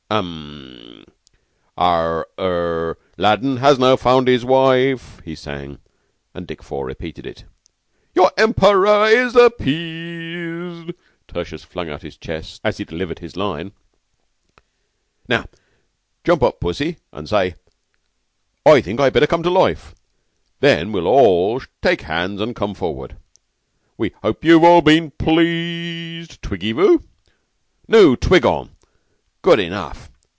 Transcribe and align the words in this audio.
"Um! 0.11 1.05
Ah! 1.77 2.25
Er 2.37 2.97
'Aladdin 3.17 3.55
now 3.55 3.95
has 3.95 4.03
won 4.03 4.27
his 4.27 4.43
wife,'" 4.43 5.21
he 5.23 5.35
sang, 5.35 5.79
and 6.33 6.45
Dick 6.45 6.61
Four 6.61 6.85
repeated 6.85 7.25
it. 7.25 7.45
"'Your 8.13 8.29
Emperor 8.35 9.05
is 9.05 9.37
appeased.'" 9.37 10.93
Tertius 11.29 11.63
flung 11.63 11.89
out 11.89 12.01
his 12.01 12.17
chest 12.17 12.59
as 12.61 12.75
he 12.75 12.83
delivered 12.83 13.19
his 13.19 13.37
line. 13.37 13.71
"Now 15.29 15.45
jump 16.25 16.43
up, 16.43 16.59
Pussy! 16.59 16.97
Say, 17.23 17.55
'I 18.65 18.81
think 18.81 18.99
I'd 18.99 19.13
better 19.13 19.25
come 19.27 19.43
to 19.43 19.49
life!' 19.49 19.95
Then 20.59 20.91
we 20.91 20.99
all 20.99 21.61
take 21.81 22.01
hands 22.01 22.41
and 22.41 22.53
come 22.53 22.73
forward: 22.73 23.15
'We 23.97 24.11
hope 24.21 24.43
you've 24.43 24.65
all 24.65 24.81
been 24.81 25.11
pleased.' 25.11 26.41
Twiggez 26.41 26.73
vous?" 26.75 27.03
"Nous 27.87 28.17
twiggons. 28.19 28.71
Good 29.43 29.59
enough. 29.59 30.07